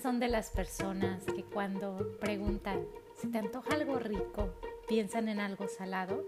[0.00, 2.84] son de las personas que cuando preguntan,
[3.20, 4.48] si te antoja algo rico,
[4.88, 6.24] piensan en algo salado?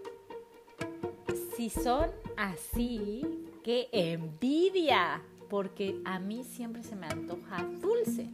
[1.56, 8.28] Si son así, qué envidia, porque a mí siempre se me antoja dulce.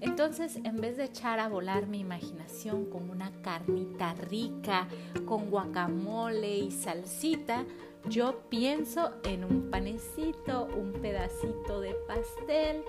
[0.00, 4.88] Entonces, en vez de echar a volar mi imaginación con una carnita rica,
[5.26, 7.64] con guacamole y salsita,
[8.08, 12.82] yo pienso en un panecito, un pedacito de pastel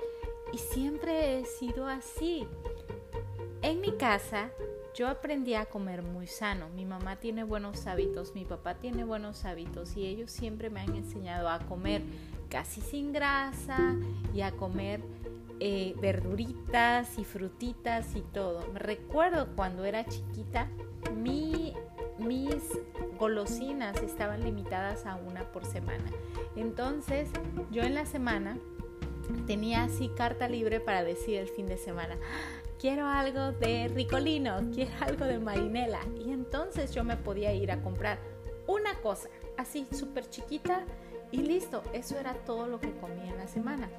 [0.54, 2.48] y siempre he sido así.
[3.62, 4.52] En mi casa
[4.96, 6.70] yo aprendí a comer muy sano.
[6.70, 10.96] Mi mamá tiene buenos hábitos, mi papá tiene buenos hábitos y ellos siempre me han
[10.96, 12.02] enseñado a comer
[12.50, 13.96] casi sin grasa
[14.34, 15.02] y a comer
[15.60, 18.66] eh, verduritas y frutitas y todo.
[18.74, 20.68] Me recuerdo cuando era chiquita,
[21.16, 21.74] mi,
[22.20, 22.64] mis
[23.20, 26.12] golosinas estaban limitadas a una por semana.
[26.56, 27.30] Entonces
[27.72, 28.58] yo en la semana
[29.46, 32.18] tenía así carta libre para decir el fin de semana,
[32.80, 36.00] quiero algo de ricolino, quiero algo de marinela.
[36.24, 38.20] Y entonces yo me podía ir a comprar
[38.68, 40.86] una cosa así súper chiquita
[41.32, 43.90] y listo, eso era todo lo que comía en la semana.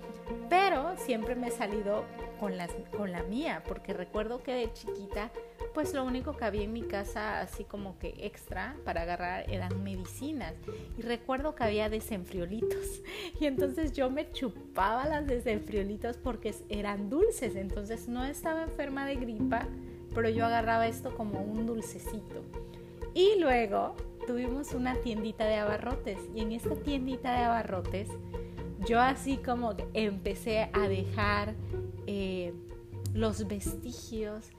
[0.49, 2.05] Pero siempre me he salido
[2.41, 5.31] con, las, con la mía, porque recuerdo que de chiquita,
[5.79, 9.85] pues lo único que había en mi casa, así como que extra para agarrar, eran
[9.85, 10.53] medicinas.
[10.99, 13.01] Y recuerdo que había desenfriolitos.
[13.41, 17.55] Y entonces yo me chupaba las desenfriolitos porque eran dulces.
[17.55, 19.69] Entonces no estaba enferma de gripa,
[20.13, 22.43] pero yo agarraba esto como un dulcecito.
[23.15, 23.95] Y luego
[24.27, 28.09] tuvimos una tiendita de abarrotes y en esta tiendita de abarrotes
[28.85, 31.55] yo así como empecé a dejar
[32.09, 32.53] eh,
[33.15, 34.51] los vestigios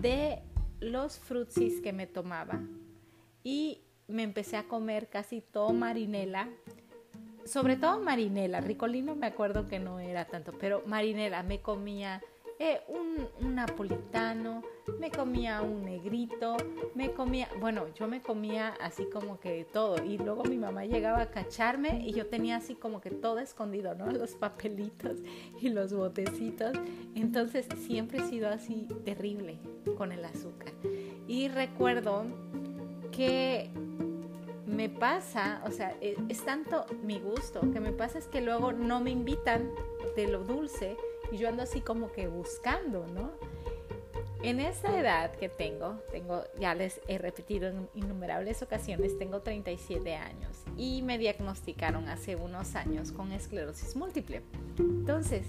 [0.00, 0.40] de
[0.80, 2.60] los frutsis que me tomaba.
[3.44, 6.48] Y me empecé a comer casi todo marinela
[7.48, 11.42] sobre todo marinela, ricolino me acuerdo que no era tanto, pero marinela.
[11.42, 12.22] Me comía
[12.60, 14.62] eh, un, napolitano,
[14.98, 16.56] me comía un negrito,
[16.94, 21.22] me comía, bueno, yo me comía así como que todo y luego mi mamá llegaba
[21.22, 24.10] a cacharme y yo tenía así como que todo escondido, ¿no?
[24.10, 25.18] Los papelitos
[25.60, 26.72] y los botecitos.
[27.14, 29.58] Entonces siempre he sido así terrible
[29.96, 30.72] con el azúcar.
[31.28, 32.24] Y recuerdo
[33.12, 33.70] que
[34.66, 38.72] me pasa, o sea, es, es tanto mi gusto que me pasa es que luego
[38.72, 39.70] no me invitan
[40.16, 40.96] de lo dulce
[41.32, 43.32] y yo ando así como que buscando, ¿no?
[44.42, 50.14] En esta edad que tengo, tengo, ya les he repetido en innumerables ocasiones, tengo 37
[50.14, 54.42] años y me diagnosticaron hace unos años con esclerosis múltiple.
[54.78, 55.44] Entonces,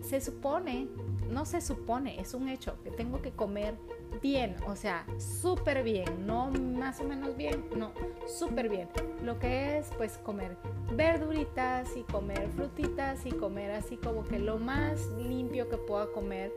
[0.00, 0.86] se supone,
[1.28, 3.74] no se supone, es un hecho que tengo que comer
[4.20, 7.92] bien, o sea, súper bien, no más o menos bien, no,
[8.26, 8.88] súper bien.
[9.24, 10.56] Lo que es pues comer
[10.92, 16.52] verduritas y comer frutitas y comer así como que lo más limpio que pueda comer,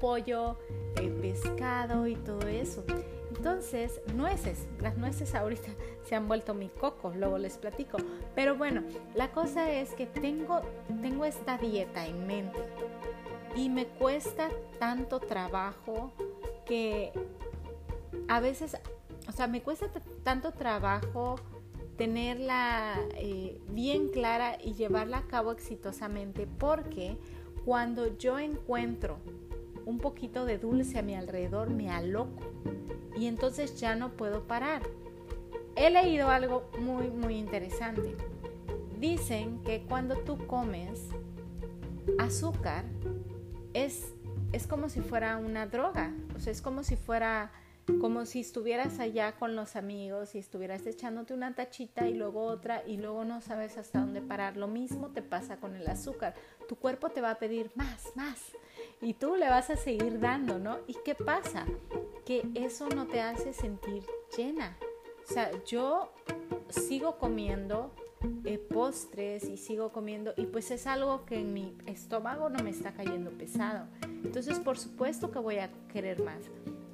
[0.00, 0.56] pollo,
[0.96, 2.84] eh, pescado y todo eso.
[3.36, 5.70] Entonces, nueces, las nueces ahorita
[6.04, 7.98] se han vuelto mi coco, luego les platico.
[8.34, 8.82] Pero bueno,
[9.14, 10.62] la cosa es que tengo,
[11.00, 12.58] tengo esta dieta en mente
[13.56, 14.48] y me cuesta
[14.78, 16.12] tanto trabajo
[16.70, 17.10] que
[18.28, 18.76] a veces,
[19.28, 19.90] o sea, me cuesta
[20.22, 21.34] tanto trabajo
[21.96, 27.16] tenerla eh, bien clara y llevarla a cabo exitosamente porque
[27.64, 29.18] cuando yo encuentro
[29.84, 32.44] un poquito de dulce a mi alrededor me aloco
[33.16, 34.82] y entonces ya no puedo parar.
[35.74, 38.14] He leído algo muy muy interesante.
[39.00, 41.08] Dicen que cuando tú comes
[42.20, 42.84] azúcar
[43.74, 44.14] es
[44.52, 47.52] es como si fuera una droga, o sea, es como si fuera,
[48.00, 52.82] como si estuvieras allá con los amigos y estuvieras echándote una tachita y luego otra
[52.86, 54.56] y luego no sabes hasta dónde parar.
[54.56, 56.34] Lo mismo te pasa con el azúcar.
[56.68, 58.52] Tu cuerpo te va a pedir más, más
[59.00, 60.78] y tú le vas a seguir dando, ¿no?
[60.86, 61.66] ¿Y qué pasa?
[62.24, 64.04] Que eso no te hace sentir
[64.36, 64.76] llena.
[65.28, 66.12] O sea, yo
[66.68, 67.92] sigo comiendo
[68.44, 72.70] eh, postres y sigo comiendo y pues es algo que en mi estómago no me
[72.70, 73.86] está cayendo pesado.
[74.02, 76.42] Entonces por supuesto que voy a querer más.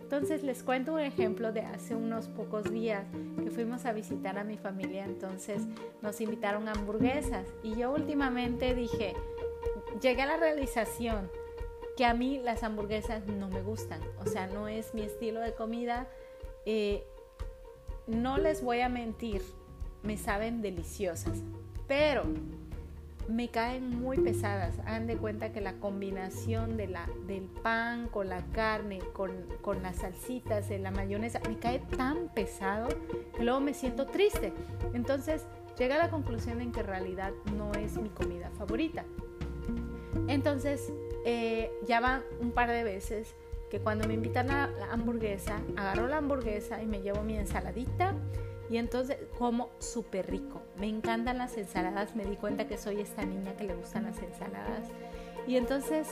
[0.00, 3.04] Entonces les cuento un ejemplo de hace unos pocos días
[3.42, 5.62] que fuimos a visitar a mi familia, entonces
[6.00, 9.14] nos invitaron a hamburguesas y yo últimamente dije,
[10.00, 11.28] llegué a la realización
[11.96, 15.54] que a mí las hamburguesas no me gustan, o sea, no es mi estilo de
[15.54, 16.08] comida.
[16.66, 17.04] Eh,
[18.06, 19.42] no les voy a mentir,
[20.06, 21.42] me saben deliciosas,
[21.86, 22.24] pero
[23.28, 24.78] me caen muy pesadas.
[24.80, 29.32] Hagan de cuenta que la combinación de la, del pan con la carne, con,
[29.62, 32.88] con las salsitas, de la mayonesa, me cae tan pesado
[33.36, 34.52] que luego me siento triste.
[34.94, 35.44] Entonces
[35.78, 39.04] llegué a la conclusión en que en realidad no es mi comida favorita.
[40.28, 40.92] Entonces
[41.24, 43.34] eh, ya van un par de veces
[43.70, 48.14] que cuando me invitan a la hamburguesa, agarro la hamburguesa y me llevo mi ensaladita
[48.70, 50.62] y entonces como súper rico.
[50.78, 54.20] Me encantan las ensaladas, me di cuenta que soy esta niña que le gustan las
[54.22, 54.88] ensaladas.
[55.46, 56.08] Y entonces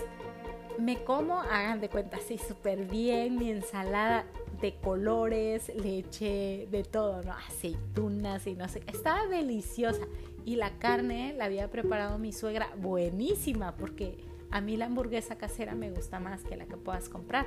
[0.79, 4.25] me como, hagan de cuenta, así súper bien, mi ensalada
[4.61, 7.33] de colores, leche, de todo, ¿no?
[7.33, 10.07] Aceitunas y no sé, estaba deliciosa.
[10.45, 14.25] Y la carne la había preparado mi suegra, buenísima, porque
[14.55, 17.45] a mí la hamburguesa casera me gusta más que la que puedas comprar.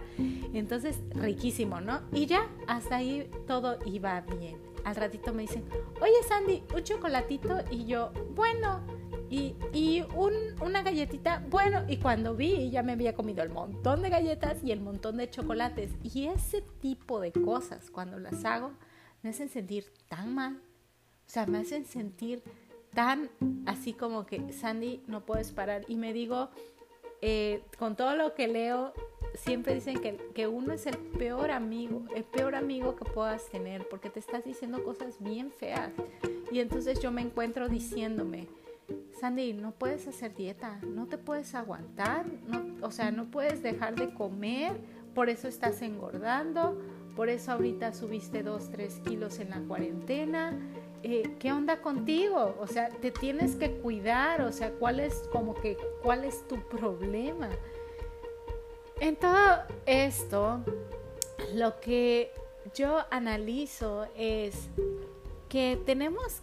[0.54, 2.02] Entonces, riquísimo, ¿no?
[2.12, 4.58] Y ya, hasta ahí todo iba bien.
[4.84, 5.64] Al ratito me dicen,
[6.02, 7.60] oye Sandy, un chocolatito.
[7.72, 8.82] Y yo, bueno,
[9.30, 14.02] y, y un, una galletita, bueno, y cuando vi ya me había comido el montón
[14.02, 15.92] de galletas y el montón de chocolates.
[16.04, 18.74] Y ese tipo de cosas, cuando las hago,
[19.24, 20.58] me hacen sentir tan mal.
[21.26, 22.44] O sea, me hacen sentir
[22.94, 23.30] tan
[23.66, 25.86] así como que, Sandy, no puedes parar.
[25.88, 26.50] Y me digo,
[27.22, 28.94] eh, con todo lo que leo,
[29.34, 33.88] siempre dicen que, que, uno es el peor amigo, el peor amigo que puedas tener,
[33.88, 35.92] porque te estás diciendo cosas bien feas.
[36.52, 38.48] Y entonces yo me encuentro diciéndome,
[39.20, 43.96] Sandy, no puedes hacer dieta, no te puedes aguantar, no, o sea, no puedes dejar
[43.96, 44.80] de comer,
[45.14, 46.80] por eso estás engordando,
[47.18, 50.56] por eso ahorita subiste 2, 3 kilos en la cuarentena.
[51.02, 52.56] Eh, ¿Qué onda contigo?
[52.60, 56.60] O sea, te tienes que cuidar, o sea, ¿cuál es como que, cuál es tu
[56.70, 57.50] problema?
[59.00, 60.64] En todo esto,
[61.56, 62.32] lo que
[62.76, 64.70] yo analizo es
[65.50, 66.42] que tenemos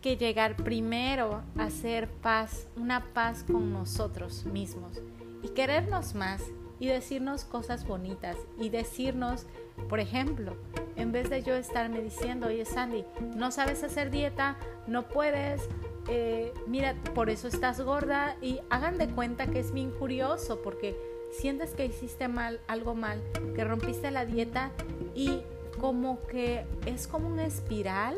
[0.00, 5.02] que llegar primero a hacer paz, una paz con nosotros mismos
[5.42, 6.42] y querernos más
[6.80, 9.46] y decirnos cosas bonitas y decirnos,
[9.88, 10.56] por ejemplo,
[10.96, 13.04] en vez de yo estarme diciendo, oye Sandy,
[13.36, 15.68] no sabes hacer dieta, no puedes,
[16.08, 20.96] eh, mira, por eso estás gorda y hagan de cuenta que es bien curioso porque
[21.30, 23.22] sientes que hiciste mal, algo mal,
[23.54, 24.70] que rompiste la dieta
[25.14, 25.42] y
[25.80, 28.16] como que es como una espiral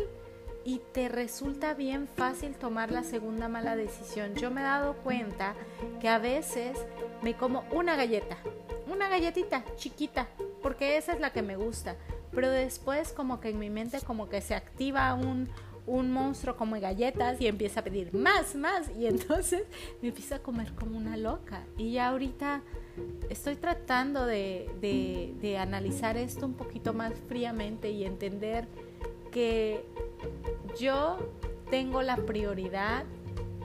[0.65, 4.35] y te resulta bien fácil tomar la segunda mala decisión.
[4.35, 5.55] Yo me he dado cuenta
[6.01, 6.79] que a veces
[7.23, 8.37] me como una galleta,
[8.91, 10.29] una galletita chiquita,
[10.63, 11.97] porque esa es la que me gusta,
[12.33, 15.49] pero después como que en mi mente como que se activa un,
[15.87, 18.91] un monstruo como galletas y empieza a pedir más, más.
[18.97, 19.65] Y entonces
[20.03, 21.65] me empieza a comer como una loca.
[21.77, 22.63] Y ya ahorita
[23.29, 28.69] estoy tratando de, de, de analizar esto un poquito más fríamente y entender
[29.33, 29.85] que
[30.79, 31.19] yo
[31.71, 33.05] tengo la prioridad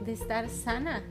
[0.04, 1.04] de estar sana.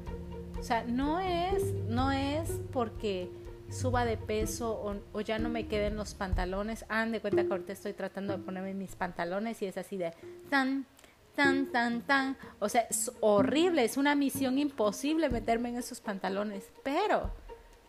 [0.65, 3.29] O sea, no es, no es porque
[3.69, 6.87] suba de peso o, ya no me queden los pantalones.
[6.89, 10.15] Hagan de cuenta que ahorita estoy tratando de ponerme mis pantalones y es así de
[10.49, 10.87] tan,
[11.35, 12.39] tan, tan, tan.
[12.61, 16.73] O sea, es horrible, es una misión imposible meterme en esos pantalones.
[16.83, 17.31] Pero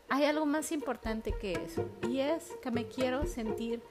[0.09, 3.81] hay algo más importante que eso y es que me quiero sentir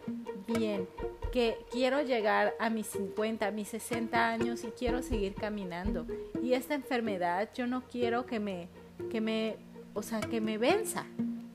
[0.47, 0.89] bien,
[1.33, 6.07] que quiero llegar a mis 50, a mis 60 años y quiero seguir caminando.
[6.43, 8.69] Y esta enfermedad yo no quiero que me,
[9.11, 9.57] que me,
[9.95, 11.05] o sea, que me venza.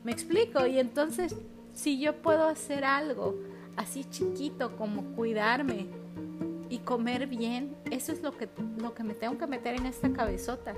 [0.04, 0.66] ¿Me explico?
[0.66, 1.36] Y entonces,
[1.74, 3.36] si yo puedo hacer algo
[3.76, 5.88] así chiquito como cuidarme
[6.70, 10.12] y comer bien, eso es lo que, lo que me tengo que meter en esta
[10.12, 10.74] cabezota.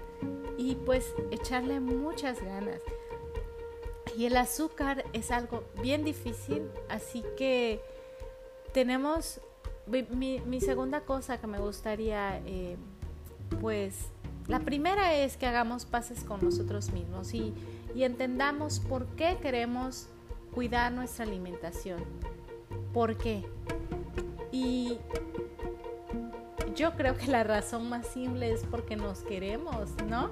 [0.57, 2.81] Y pues echarle muchas ganas.
[4.17, 7.81] Y el azúcar es algo bien difícil, así que
[8.73, 9.39] tenemos
[9.87, 12.77] mi, segunda cosa que me gustaría, eh,
[13.59, 13.95] pues,
[14.47, 17.53] la primera es que hagamos paces con nosotros mismos y,
[17.95, 20.07] y entendamos por qué queremos
[20.53, 22.03] cuidar nuestra alimentación.
[22.93, 23.45] ¿Por qué?
[24.51, 24.97] Y
[26.75, 30.31] yo creo que la razón más simple es porque nos queremos, ¿no?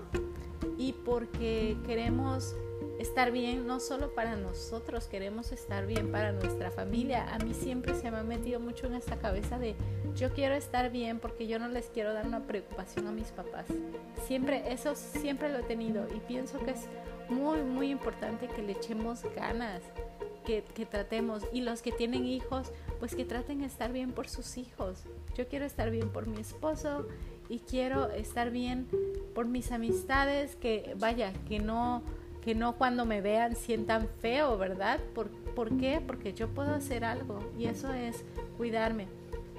[0.77, 2.55] Y porque queremos
[3.00, 7.34] estar bien no solo para nosotros, queremos estar bien para nuestra familia.
[7.34, 9.75] A mí siempre se me ha metido mucho en esta cabeza de
[10.15, 13.68] yo quiero estar bien porque yo no les quiero dar una preocupación a mis papás.
[14.27, 16.88] Siempre, eso siempre lo he tenido y pienso que es
[17.29, 19.82] muy, muy importante que le echemos ganas,
[20.46, 21.44] que, que tratemos.
[21.53, 25.06] Y los que tienen hijos, pues que traten de estar bien por sus hijos.
[25.36, 27.08] Yo quiero estar bien por mi esposo
[27.48, 28.89] y quiero estar bien
[29.34, 32.03] por mis amistades, que vaya, que no
[32.41, 35.00] que no cuando me vean sientan feo, ¿verdad?
[35.13, 36.01] ¿Por, ¿Por, qué?
[36.05, 38.24] Porque yo puedo hacer algo y eso es
[38.58, 39.08] cuidarme.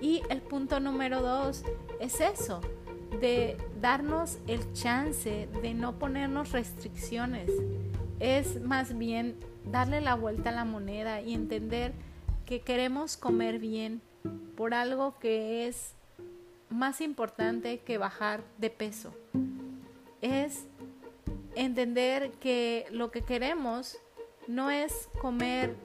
[0.00, 1.62] Y el punto número dos
[2.00, 2.60] es eso,
[3.20, 7.50] de darnos el chance de no ponernos restricciones.
[8.18, 9.36] Es más bien
[9.70, 11.92] darle la vuelta a la moneda y entender
[12.46, 14.00] que queremos comer bien
[14.56, 15.94] por algo que es
[16.68, 19.12] más importante que bajar de peso.
[20.20, 20.66] Es
[21.60, 23.98] entender que lo que queremos
[24.46, 25.76] no es comer,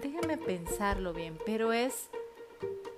[0.00, 2.08] déjenme pensarlo bien, pero es,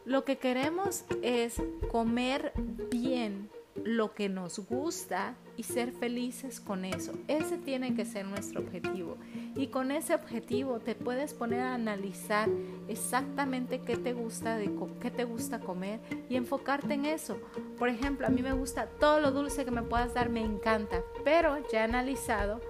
[0.05, 3.51] lo que queremos es comer bien
[3.83, 7.13] lo que nos gusta y ser felices con eso.
[7.29, 9.17] Ese tiene que ser nuestro objetivo.
[9.55, 12.49] Y con ese objetivo te puedes poner a analizar
[12.89, 14.71] exactamente qué te gusta de
[15.01, 17.39] qué te gusta comer y enfocarte en eso.
[17.79, 21.03] Por ejemplo, a mí me gusta todo lo dulce que me puedas dar, me encanta,
[21.25, 22.61] pero ya he analizado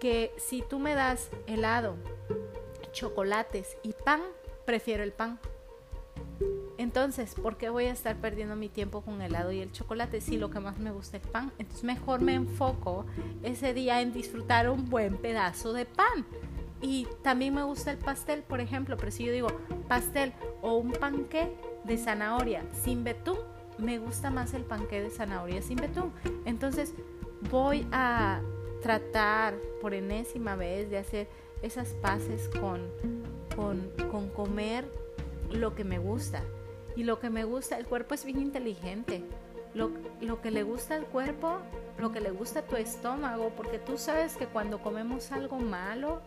[0.00, 1.96] que si tú me das helado,
[2.92, 4.22] chocolates y pan,
[4.64, 5.38] prefiero el pan.
[6.80, 10.22] Entonces, ¿por qué voy a estar perdiendo mi tiempo con el helado y el chocolate
[10.22, 11.52] si lo que más me gusta es pan?
[11.58, 13.04] Entonces, mejor me enfoco
[13.42, 16.24] ese día en disfrutar un buen pedazo de pan.
[16.80, 19.48] Y también me gusta el pastel, por ejemplo, pero si yo digo
[19.88, 20.32] pastel
[20.62, 23.36] o un panqué de zanahoria sin betún,
[23.76, 26.14] me gusta más el panqué de zanahoria sin betún.
[26.46, 26.94] Entonces,
[27.50, 28.40] voy a
[28.80, 31.28] tratar por enésima vez de hacer
[31.60, 32.80] esas paces con,
[33.54, 34.90] con, con comer
[35.50, 36.42] lo que me gusta.
[37.00, 39.22] Y lo que me gusta, el cuerpo es bien inteligente.
[39.72, 39.90] Lo,
[40.20, 41.56] lo, que le gusta al cuerpo,
[41.98, 46.20] lo que le gusta a tu estómago, porque tú sabes que cuando comemos algo malo,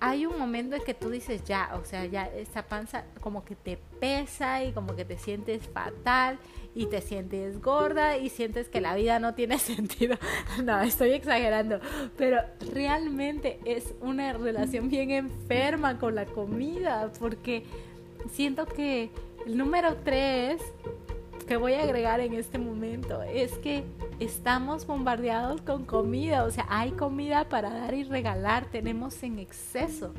[0.00, 3.54] hay un momento en que tú dices ya, o sea, ya esa panza como que
[3.54, 6.38] te pesa y como que te sientes fatal
[6.74, 10.16] y te sientes gorda y sientes que la vida no tiene sentido.
[10.64, 11.80] No, estoy exagerando,
[12.16, 12.40] pero
[12.72, 17.66] realmente es una relación bien enferma con la comida porque
[18.32, 19.10] siento que
[19.46, 20.60] el número tres
[21.46, 23.84] que voy a agregar en este momento es que
[24.18, 30.12] estamos bombardeados con comida, o sea, hay comida para dar y regalar, tenemos en exceso.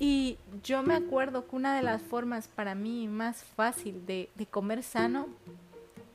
[0.00, 4.82] Y yo me acuerdo que una de las formas para mí más fácil de, comer
[4.82, 5.28] sano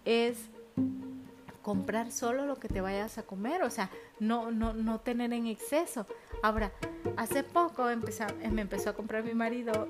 [0.04, 0.50] es
[1.62, 5.48] comprar solo lo que te vayas a comer, o sea, no, no, no tener en
[5.48, 6.06] exceso.
[6.44, 6.74] Ahora,
[7.16, 9.88] hace poco empezó, me empezó a comprar mi marido,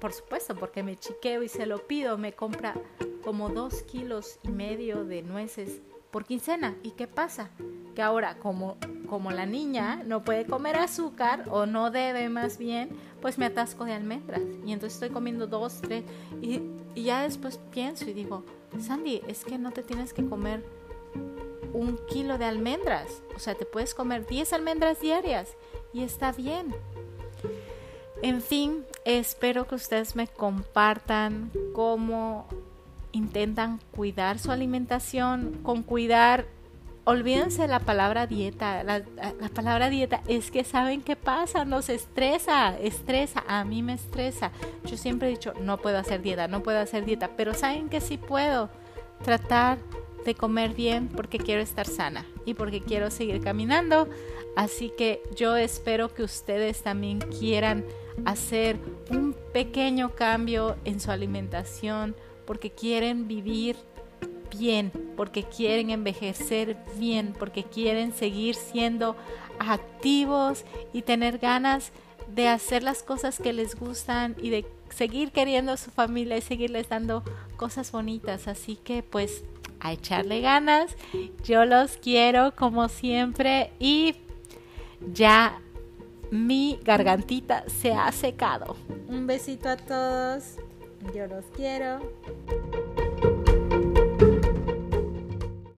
[0.00, 2.74] por supuesto, porque me chiqueo y se lo pido, me compra
[3.22, 6.74] como dos kilos y medio de nueces por quincena.
[6.82, 7.50] ¿Y qué pasa?
[7.94, 8.78] Que ahora, como,
[9.10, 12.88] como la niña no puede comer azúcar, o no debe más bien,
[13.20, 14.40] pues me atasco de almendras.
[14.64, 16.02] Y entonces estoy comiendo dos, tres,
[16.40, 16.62] y,
[16.94, 18.42] y ya después pienso y digo,
[18.80, 20.64] Sandy, es que no te tienes que comer
[21.74, 23.22] un kilo de almendras.
[23.36, 25.50] O sea, te puedes comer 10 almendras diarias
[25.92, 26.74] y está bien.
[28.22, 32.46] En fin, espero que ustedes me compartan cómo
[33.12, 35.58] intentan cuidar su alimentación.
[35.62, 36.46] Con cuidar,
[37.04, 38.82] olvídense la palabra dieta.
[38.82, 43.44] La, la, palabra dieta es que saben qué pasa, nos estresa, estresa.
[43.46, 44.52] A mí me estresa.
[44.84, 48.00] Yo siempre he dicho, no puedo hacer dieta, no puedo hacer dieta, pero saben que
[48.00, 48.70] sí puedo
[49.22, 49.78] tratar
[50.24, 54.08] de comer bien porque quiero estar sana y porque quiero seguir caminando.
[54.56, 57.84] Así que yo espero que ustedes también quieran
[58.24, 58.78] hacer
[59.10, 62.14] un pequeño cambio en su alimentación
[62.46, 63.76] porque quieren vivir
[64.56, 69.16] bien, porque quieren envejecer bien, porque quieren seguir siendo
[69.58, 71.92] activos y tener ganas
[72.28, 76.42] de hacer las cosas que les gustan y de seguir queriendo a su familia y
[76.42, 77.22] seguirles dando
[77.56, 78.48] cosas bonitas.
[78.48, 79.44] Así que pues
[79.84, 80.96] a echarle ganas.
[81.44, 84.16] Yo los quiero como siempre y
[85.12, 85.60] ya
[86.30, 88.76] mi gargantita se ha secado.
[89.08, 90.56] Un besito a todos.
[91.14, 92.00] Yo los quiero.